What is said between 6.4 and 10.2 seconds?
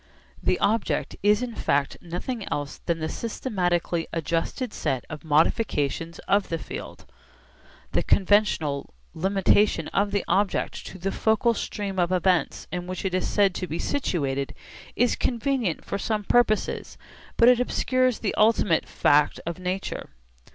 the field. The conventional limitation of